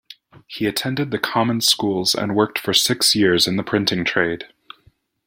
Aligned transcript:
He 0.47 0.65
attended 0.65 1.11
the 1.11 1.19
common 1.19 1.61
schools 1.61 2.15
and 2.15 2.35
worked 2.35 2.57
for 2.57 2.73
six 2.73 3.13
years 3.13 3.45
in 3.45 3.55
the 3.55 3.63
printing 3.63 4.03
trade. 4.03 4.45